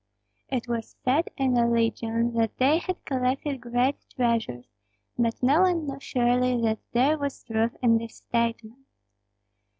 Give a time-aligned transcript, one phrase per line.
[0.49, 4.65] It was said in the legion that they had collected great treasures,
[5.15, 8.87] but no one knew surely that there was truth in this statement.